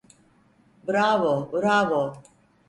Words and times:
Bravo, 0.87 1.35
bravo. 1.51 2.01